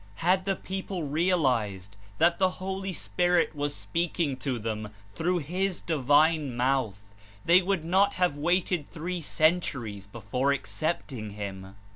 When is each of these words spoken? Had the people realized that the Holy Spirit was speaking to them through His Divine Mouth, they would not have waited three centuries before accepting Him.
Had 0.25 0.45
the 0.45 0.55
people 0.55 1.03
realized 1.03 1.95
that 2.17 2.39
the 2.39 2.49
Holy 2.57 2.91
Spirit 2.91 3.55
was 3.55 3.75
speaking 3.75 4.35
to 4.37 4.57
them 4.57 4.89
through 5.13 5.37
His 5.37 5.79
Divine 5.79 6.57
Mouth, 6.57 7.13
they 7.45 7.61
would 7.61 7.85
not 7.85 8.15
have 8.15 8.35
waited 8.35 8.89
three 8.89 9.21
centuries 9.21 10.07
before 10.07 10.53
accepting 10.53 11.33
Him. 11.33 11.75